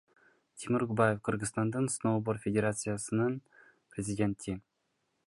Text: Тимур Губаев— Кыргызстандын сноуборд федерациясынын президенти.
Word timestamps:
Тимур 0.57 0.83
Губаев— 0.89 1.19
Кыргызстандын 1.27 1.85
сноуборд 1.95 2.43
федерациясынын 2.45 3.33
президенти. 3.93 4.51